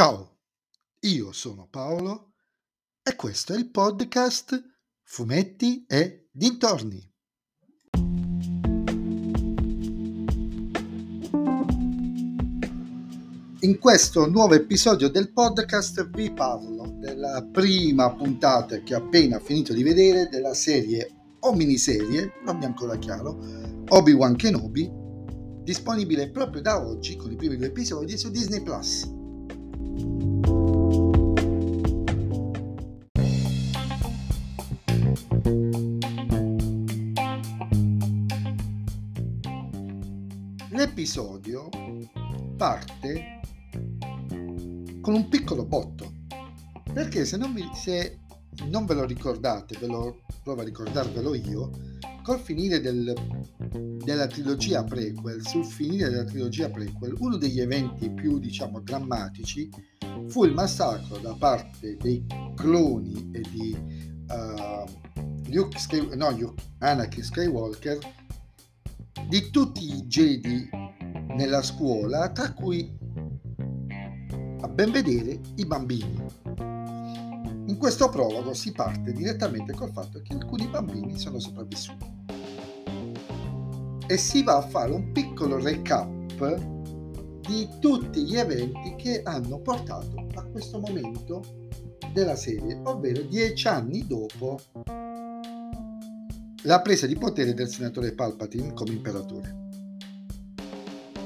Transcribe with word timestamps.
Ciao, 0.00 0.38
io 1.00 1.30
sono 1.30 1.68
Paolo 1.68 2.32
e 3.02 3.14
questo 3.16 3.52
è 3.52 3.58
il 3.58 3.68
podcast 3.68 4.58
Fumetti 5.02 5.84
e 5.86 6.30
Dintorni. 6.32 7.06
In 13.60 13.78
questo 13.78 14.26
nuovo 14.26 14.54
episodio 14.54 15.10
del 15.10 15.34
podcast 15.34 16.08
vi 16.08 16.32
parlo 16.32 16.94
della 16.98 17.46
prima 17.52 18.10
puntata 18.14 18.80
che 18.80 18.94
ho 18.94 19.04
appena 19.04 19.38
finito 19.38 19.74
di 19.74 19.82
vedere 19.82 20.30
della 20.30 20.54
serie 20.54 21.14
o 21.40 21.54
miniserie, 21.54 22.40
non 22.46 22.56
mi 22.56 22.62
è 22.62 22.66
ancora 22.68 22.96
chiaro, 22.96 23.38
Obi-Wan 23.88 24.34
Kenobi, 24.34 24.90
disponibile 25.62 26.30
proprio 26.30 26.62
da 26.62 26.82
oggi 26.82 27.16
con 27.16 27.30
i 27.30 27.36
primi 27.36 27.58
due 27.58 27.66
episodi 27.66 28.16
su 28.16 28.30
Disney 28.30 28.62
Plus. 28.62 29.18
L'episodio 40.70 41.68
parte 42.56 43.40
con 45.00 45.14
un 45.14 45.28
piccolo 45.28 45.64
botto, 45.64 46.12
perché 46.92 47.24
se 47.24 47.36
non, 47.36 47.52
vi, 47.54 47.68
se 47.74 48.20
non 48.68 48.86
ve 48.86 48.94
lo 48.94 49.04
ricordate, 49.04 49.76
ve 49.78 49.86
lo 49.86 50.22
provo 50.42 50.60
a 50.60 50.64
ricordarvelo 50.64 51.34
io, 51.34 51.70
col 52.22 52.38
finire 52.38 52.80
del, 52.80 53.12
della 53.72 54.26
trilogia 54.26 54.82
prequel, 54.84 55.46
sul 55.46 55.64
finire 55.64 56.08
della 56.08 56.24
trilogia 56.24 56.68
prequel, 56.68 57.14
uno 57.18 57.36
degli 57.36 57.60
eventi 57.60 58.10
più, 58.10 58.38
diciamo, 58.38 58.80
drammatici 58.80 59.70
fu 60.26 60.44
il 60.44 60.52
massacro 60.52 61.18
da 61.18 61.34
parte 61.34 61.96
dei 61.96 62.24
cloni 62.54 63.30
e 63.32 63.40
di 63.50 63.76
uh, 64.28 65.50
Luke 65.50 65.78
Sky, 65.78 66.16
no, 66.16 66.30
Luke, 66.30 66.62
Anakin 66.78 67.22
Skywalker 67.22 67.98
di 69.28 69.50
tutti 69.50 69.84
i 69.84 70.02
Jedi 70.06 70.68
nella 71.36 71.62
scuola, 71.62 72.30
tra 72.30 72.52
cui 72.52 72.98
a 74.60 74.68
ben 74.68 74.90
vedere 74.90 75.40
i 75.56 75.64
bambini. 75.64 76.26
In 77.66 77.76
questo 77.78 78.08
prologo 78.08 78.52
si 78.52 78.72
parte 78.72 79.12
direttamente 79.12 79.72
col 79.72 79.92
fatto 79.92 80.20
che 80.22 80.32
alcuni 80.32 80.66
bambini 80.66 81.16
sono 81.16 81.38
sopravvissuti 81.38 82.29
e 84.10 84.16
si 84.16 84.42
va 84.42 84.56
a 84.56 84.66
fare 84.66 84.90
un 84.90 85.12
piccolo 85.12 85.62
recap 85.62 86.10
di 87.46 87.68
tutti 87.78 88.24
gli 88.24 88.36
eventi 88.36 88.96
che 88.96 89.22
hanno 89.22 89.60
portato 89.60 90.26
a 90.34 90.42
questo 90.46 90.80
momento 90.80 91.68
della 92.12 92.34
serie, 92.34 92.80
ovvero 92.82 93.22
dieci 93.22 93.68
anni 93.68 94.04
dopo 94.08 94.58
la 96.62 96.80
presa 96.82 97.06
di 97.06 97.14
potere 97.14 97.54
del 97.54 97.68
senatore 97.68 98.12
Palpatine 98.12 98.72
come 98.72 98.90
imperatore. 98.90 99.68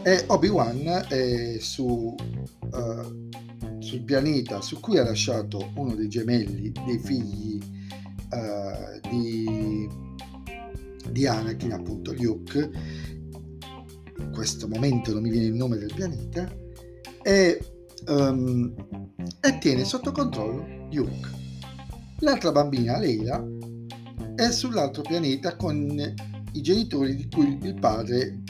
E 0.02 0.24
Obi-Wan 0.26 1.06
è 1.08 1.56
su 1.60 2.14
uh, 2.14 3.28
sul 3.78 4.02
pianeta 4.02 4.60
su 4.60 4.78
cui 4.80 4.98
ha 4.98 5.04
lasciato 5.04 5.72
uno 5.76 5.94
dei 5.94 6.08
gemelli 6.08 6.70
dei 6.84 6.98
figli 6.98 7.58
uh, 8.30 9.08
di, 9.08 9.88
di 11.14 11.26
Anakin, 11.28 11.72
appunto 11.72 12.12
Luke, 12.12 12.70
in 14.18 14.30
questo 14.32 14.66
momento 14.66 15.12
non 15.12 15.22
mi 15.22 15.30
viene 15.30 15.46
il 15.46 15.54
nome 15.54 15.76
del 15.76 15.92
pianeta, 15.94 16.52
e, 17.22 17.58
um, 18.08 18.74
e 19.40 19.58
tiene 19.58 19.84
sotto 19.84 20.10
controllo 20.10 20.88
Luke. 20.90 21.30
L'altra 22.18 22.50
bambina, 22.50 22.98
Leila, 22.98 23.42
è 24.34 24.50
sull'altro 24.50 25.02
pianeta 25.02 25.54
con 25.56 26.14
i 26.53 26.60
genitori 26.60 27.14
di 27.14 27.28
cui 27.28 27.58
il 27.62 27.74
padre 27.74 28.42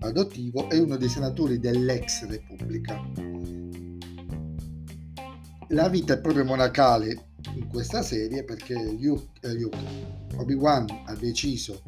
adottivo 0.00 0.68
è 0.68 0.78
uno 0.78 0.96
dei 0.96 1.08
senatori 1.08 1.58
dell'ex 1.58 2.26
Repubblica. 2.26 3.00
La 5.68 5.88
vita 5.88 6.14
è 6.14 6.20
proprio 6.20 6.44
monacale 6.44 7.30
in 7.54 7.68
questa 7.68 8.02
serie 8.02 8.44
perché 8.44 8.74
Luke, 8.74 9.30
eh, 9.40 9.54
Luke, 9.54 9.78
Obi-Wan 10.36 10.86
ha 11.06 11.14
deciso 11.14 11.82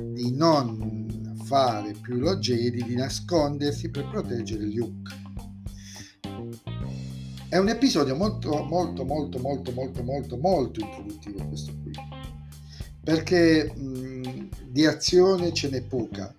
di 0.00 0.32
non 0.32 1.36
fare 1.44 1.92
più 2.00 2.18
lo 2.18 2.36
Jedi, 2.38 2.82
di 2.82 2.94
nascondersi 2.94 3.90
per 3.90 4.08
proteggere 4.08 4.64
Luke. 4.66 5.26
È 7.48 7.56
un 7.56 7.68
episodio 7.68 8.14
molto, 8.14 8.64
molto, 8.64 9.04
molto, 9.04 9.38
molto, 9.38 9.72
molto, 9.72 10.02
molto, 10.02 10.36
molto 10.36 10.80
introduttivo 10.80 11.46
questo 11.46 11.72
qui, 11.82 11.92
perché 13.02 13.72
mh, 13.74 14.48
di 14.68 14.84
azione 14.84 15.52
ce 15.54 15.70
n'è 15.70 15.82
poca. 15.82 16.34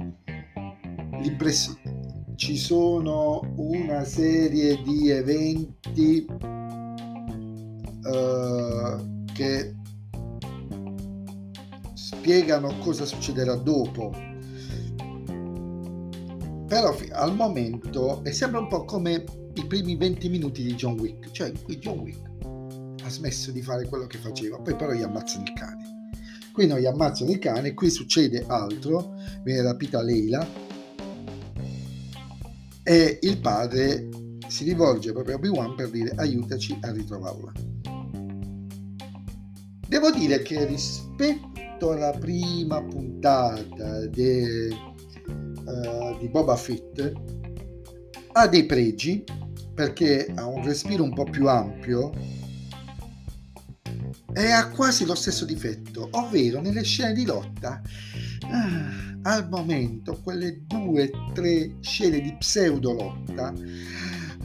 L'impressione 1.20 2.36
ci 2.36 2.56
sono 2.56 3.42
una 3.58 4.06
serie 4.06 4.82
di 4.84 5.10
eventi 5.10 6.26
uh, 8.04 9.26
che 9.34 9.76
spiegano 12.30 12.78
cosa 12.78 13.06
succederà 13.06 13.56
dopo. 13.56 14.12
Però 16.68 16.96
al 17.14 17.36
momento 17.36 18.24
è 18.24 18.32
sembra 18.32 18.60
un 18.60 18.68
po' 18.68 18.86
come 18.86 19.24
i 19.56 19.66
primi 19.66 19.96
20 19.96 20.30
minuti 20.30 20.62
di 20.62 20.76
John 20.76 21.00
Wick, 21.00 21.32
cioè 21.32 21.50
in 21.50 21.60
cui 21.64 21.80
John 21.80 21.98
Wick 21.98 23.04
ha 23.04 23.10
smesso 23.10 23.50
di 23.50 23.64
fare 23.64 23.88
quello 23.88 24.06
che 24.06 24.20
faceva, 24.20 24.60
poi 24.60 24.76
però 24.76 24.92
gli 24.92 25.02
ammazzano 25.02 25.44
il 25.44 25.54
cane. 25.54 26.10
Qui 26.52 26.68
non 26.68 26.78
gli 26.78 26.86
ammazzano 26.86 27.32
il 27.32 27.40
cane, 27.40 27.74
qui 27.74 27.90
succede 27.90 28.46
altro, 28.46 29.16
viene 29.44 29.64
rapita 29.64 30.04
Leila 30.04 30.48
e 32.84 33.20
il 33.24 33.40
padre 33.40 34.08
si 34.48 34.66
rivolge 34.66 35.12
proprio 35.14 35.34
a 35.34 35.38
Obi-Wan 35.38 35.74
per 35.74 35.90
dire 35.90 36.12
aiutaci 36.16 36.78
a 36.82 36.92
ritrovarla. 36.92 37.52
Devo 39.88 40.12
dire 40.12 40.44
che 40.44 40.68
rispetto 40.68 41.69
alla 41.88 42.12
prima 42.12 42.84
puntata 42.84 44.06
de, 44.08 44.68
uh, 44.68 46.18
di 46.20 46.28
Boba 46.30 46.56
Fett 46.56 47.14
ha 48.34 48.48
dei 48.48 48.66
pregi 48.66 49.24
perché 49.74 50.32
ha 50.36 50.46
un 50.46 50.64
respiro 50.64 51.04
un 51.04 51.14
po' 51.14 51.24
più 51.24 51.48
ampio 51.48 52.12
e 54.34 54.52
ha 54.52 54.70
quasi 54.70 55.06
lo 55.06 55.16
stesso 55.16 55.46
difetto, 55.46 56.10
ovvero 56.12 56.62
nelle 56.62 56.84
scene 56.84 57.14
di 57.14 57.26
lotta 57.26 57.82
ah, 58.52 59.32
al 59.32 59.50
momento 59.50 60.20
quelle 60.22 60.66
due 60.66 61.10
o 61.14 61.32
tre 61.34 61.76
scene 61.80 62.20
di 62.20 62.36
pseudo 62.38 62.94
lotta 62.94 63.54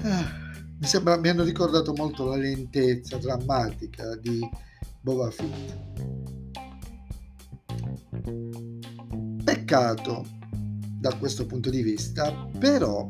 ah, 0.02 0.42
mi, 0.78 0.86
sembra, 0.86 1.18
mi 1.18 1.28
hanno 1.28 1.44
ricordato 1.44 1.92
molto 1.94 2.28
la 2.28 2.36
lentezza 2.36 3.16
drammatica 3.16 4.16
di 4.16 4.40
Boba 5.00 5.30
Fett. 5.30 6.43
Peccato 9.44 10.24
da 10.98 11.14
questo 11.16 11.44
punto 11.44 11.68
di 11.68 11.82
vista, 11.82 12.32
però 12.58 13.06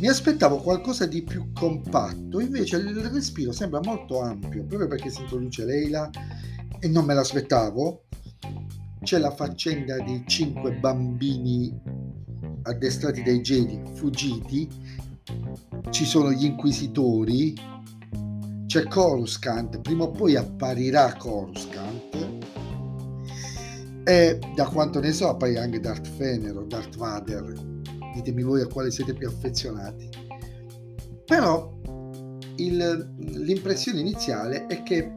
mi 0.00 0.08
aspettavo 0.08 0.58
qualcosa 0.58 1.06
di 1.06 1.22
più 1.22 1.52
compatto, 1.52 2.40
invece 2.40 2.76
il 2.78 2.94
respiro 2.94 3.52
sembra 3.52 3.80
molto 3.84 4.20
ampio, 4.20 4.64
proprio 4.64 4.88
perché 4.88 5.10
si 5.10 5.20
introduce 5.20 5.64
Leila 5.64 6.10
e 6.80 6.88
non 6.88 7.04
me 7.04 7.14
l'aspettavo. 7.14 8.06
C'è 9.02 9.18
la 9.18 9.30
faccenda 9.30 10.00
di 10.00 10.24
cinque 10.26 10.72
bambini 10.72 11.72
addestrati 12.62 13.22
dai 13.22 13.40
Jedi 13.40 13.80
fuggiti, 13.94 14.68
ci 15.90 16.04
sono 16.04 16.32
gli 16.32 16.44
inquisitori, 16.44 17.54
c'è 18.66 18.84
Coruscant, 18.88 19.80
prima 19.80 20.04
o 20.04 20.10
poi 20.10 20.34
apparirà 20.34 21.14
Coruscant 21.16 22.37
e 24.08 24.38
da 24.54 24.66
quanto 24.66 25.00
ne 25.00 25.12
so 25.12 25.28
apparirà 25.28 25.60
anche 25.60 25.80
Darth 25.80 26.08
Fener 26.08 26.56
o 26.56 26.64
Darth 26.64 26.96
Vader, 26.96 27.52
ditemi 28.14 28.42
voi 28.42 28.62
a 28.62 28.66
quale 28.66 28.90
siete 28.90 29.12
più 29.12 29.28
affezionati. 29.28 30.08
Però 31.26 31.78
il, 32.56 33.14
l'impressione 33.18 34.00
iniziale 34.00 34.66
è 34.66 34.82
che 34.82 35.12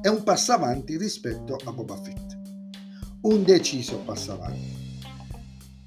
è 0.00 0.08
un 0.08 0.24
passo 0.24 0.50
avanti 0.50 0.96
rispetto 0.96 1.56
a 1.64 1.70
Boba 1.70 1.96
Fett, 1.96 2.36
un 3.20 3.44
deciso 3.44 3.98
passo 3.98 4.32
avanti. 4.32 4.82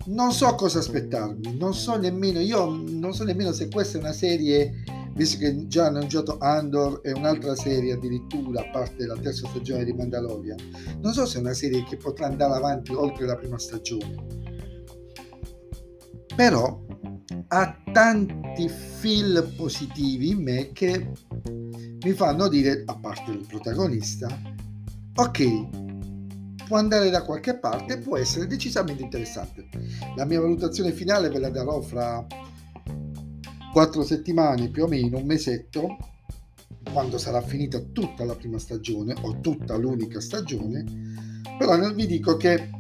Non 0.06 0.32
so 0.32 0.56
cosa 0.56 0.80
aspettarmi, 0.80 1.58
non 1.58 1.74
so 1.74 1.98
nemmeno, 1.98 2.40
io 2.40 2.82
non 2.88 3.14
so 3.14 3.26
nemmeno 3.26 3.52
se 3.52 3.68
questa 3.68 3.98
è 3.98 4.00
una 4.00 4.14
serie 4.14 4.86
visto 5.18 5.40
che 5.40 5.68
già 5.68 5.88
hanno 5.88 6.06
giocato 6.06 6.38
Andor 6.40 7.02
e 7.04 7.12
un'altra 7.12 7.56
serie 7.56 7.94
addirittura, 7.94 8.62
a 8.62 8.70
parte 8.70 9.08
la 9.08 9.18
terza 9.18 9.48
stagione 9.48 9.84
di 9.84 9.92
Mandalorian, 9.92 10.58
non 11.02 11.12
so 11.12 11.26
se 11.26 11.40
è 11.40 11.42
una 11.42 11.54
serie 11.54 11.84
che 11.84 11.98
potrà 11.98 12.28
andare 12.28 12.54
avanti 12.54 12.94
oltre 12.94 13.26
la 13.26 13.36
prima 13.36 13.58
stagione. 13.58 14.16
Però 16.36 16.86
ha 17.48 17.84
tanti 17.92 18.70
feel 18.70 19.54
positivi 19.58 20.30
in 20.30 20.44
me 20.44 20.72
che 20.72 21.12
mi 22.04 22.12
fanno 22.12 22.48
dire, 22.48 22.84
a 22.86 22.96
parte 23.00 23.32
il 23.32 23.46
protagonista, 23.48 24.28
ok, 25.16 26.66
può 26.68 26.78
andare 26.78 27.10
da 27.10 27.24
qualche 27.24 27.58
parte, 27.58 27.98
può 27.98 28.18
essere 28.18 28.46
decisamente 28.46 29.02
interessante. 29.02 29.68
La 30.16 30.26
mia 30.26 30.40
valutazione 30.40 30.92
finale 30.92 31.30
ve 31.30 31.40
la 31.40 31.50
darò 31.50 31.82
fra 31.82 32.24
quattro 33.78 34.04
settimane 34.04 34.70
più 34.70 34.86
o 34.86 34.88
meno, 34.88 35.20
un 35.20 35.28
mesetto, 35.28 35.98
quando 36.92 37.20
sarà 37.20 37.44
finita 37.44 37.78
tutta 37.78 38.26
la 38.26 38.34
prima 38.34 38.58
stagione 38.58 39.14
o 39.22 39.40
tutta 39.40 39.76
l'unica 39.76 40.20
stagione, 40.20 40.84
però 41.60 41.94
vi 41.94 42.08
dico 42.08 42.38
che 42.38 42.72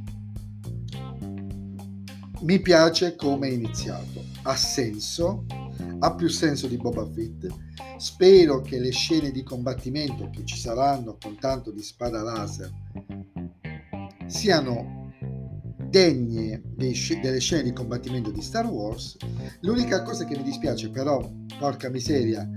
mi 2.39 2.59
piace 2.59 3.15
come 3.15 3.47
è 3.47 3.51
iniziato, 3.51 4.23
ha 4.41 4.55
senso, 4.55 5.45
ha 5.99 6.15
più 6.15 6.29
senso 6.29 6.65
di 6.65 6.77
Boba 6.77 7.07
Fett. 7.13 7.45
Spero 7.97 8.61
che 8.63 8.79
le 8.79 8.91
scene 8.91 9.29
di 9.29 9.44
combattimento 9.44 10.31
che 10.31 10.45
ci 10.45 10.57
saranno 10.57 11.15
con 11.21 11.38
tanto 11.38 11.69
di 11.69 11.83
spada 11.83 12.23
laser 12.23 12.73
siano 14.25 15.06
degne 15.89 16.62
delle 16.75 17.39
scene 17.39 17.63
di 17.63 17.74
combattimento 17.74 18.31
di 18.31 18.42
Star 18.42 18.66
Wars. 18.66 19.18
L'unica 19.62 20.04
cosa 20.04 20.25
che 20.25 20.38
mi 20.38 20.44
dispiace 20.44 20.89
però, 20.89 21.19
porca 21.60 21.89
miseria, 21.89 22.48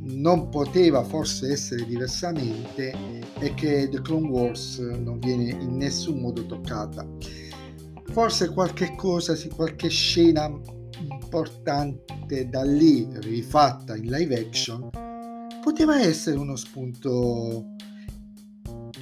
non 0.00 0.48
poteva 0.50 1.02
forse 1.02 1.50
essere 1.52 1.86
diversamente 1.86 2.92
è 3.38 3.54
che 3.54 3.88
The 3.88 4.02
Clone 4.02 4.28
Wars 4.28 4.78
non 4.78 5.18
viene 5.18 5.50
in 5.50 5.76
nessun 5.76 6.20
modo 6.20 6.44
toccata 6.44 7.08
forse 8.14 8.50
qualche 8.50 8.94
cosa, 8.94 9.36
qualche 9.56 9.88
scena 9.88 10.48
importante 11.00 12.48
da 12.48 12.62
lì 12.62 13.08
rifatta 13.14 13.96
in 13.96 14.08
live 14.08 14.38
action 14.38 14.88
poteva 15.60 16.00
essere 16.00 16.38
uno 16.38 16.54
spunto 16.54 17.74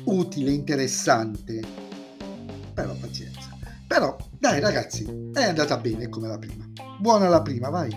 utile, 0.05 0.53
interessante. 0.53 1.61
Però 2.73 2.95
pazienza. 2.95 3.42
Però 3.93 4.17
dai 4.39 4.59
ragazzi, 4.59 5.05
è 5.35 5.43
andata 5.43 5.77
bene 5.77 6.09
come 6.09 6.27
la 6.27 6.39
prima. 6.39 6.67
Buona 6.99 7.29
la 7.29 7.43
prima, 7.43 7.69
vai. 7.69 7.91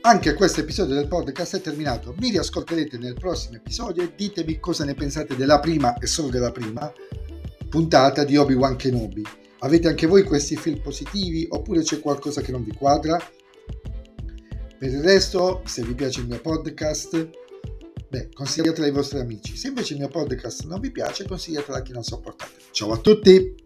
Anche 0.00 0.32
questo 0.32 0.60
episodio 0.60 0.94
del 0.94 1.08
podcast 1.08 1.58
è 1.58 1.60
terminato. 1.60 2.14
Mi 2.20 2.30
riascolterete 2.30 2.96
nel 2.96 3.12
prossimo 3.12 3.56
episodio 3.56 4.02
e 4.02 4.14
ditemi 4.16 4.58
cosa 4.58 4.86
ne 4.86 4.94
pensate 4.94 5.36
della 5.36 5.60
prima 5.60 5.98
e 5.98 6.06
solo 6.06 6.30
della 6.30 6.52
prima 6.52 6.90
puntata 7.68 8.24
di 8.24 8.38
Obi-Wan 8.38 8.76
Kenobi. 8.76 9.22
Avete 9.58 9.88
anche 9.88 10.06
voi 10.06 10.22
questi 10.22 10.56
film 10.56 10.80
positivi 10.80 11.46
oppure 11.50 11.82
c'è 11.82 12.00
qualcosa 12.00 12.40
che 12.40 12.50
non 12.50 12.64
vi 12.64 12.72
quadra? 12.72 13.20
Per 14.78 14.90
il 14.90 15.02
resto, 15.02 15.62
se 15.64 15.82
vi 15.82 15.94
piace 15.94 16.20
il 16.20 16.26
mio 16.26 16.38
podcast, 16.38 17.30
beh, 18.10 18.28
consigliatelo 18.34 18.84
ai 18.84 18.92
vostri 18.92 19.18
amici. 19.18 19.56
Se 19.56 19.68
invece 19.68 19.94
il 19.94 20.00
mio 20.00 20.08
podcast 20.08 20.64
non 20.64 20.80
vi 20.80 20.90
piace, 20.90 21.26
consigliatelo 21.26 21.78
a 21.78 21.80
chi 21.80 21.92
non 21.92 22.04
sopportate. 22.04 22.52
Ciao 22.72 22.92
a 22.92 22.98
tutti! 22.98 23.65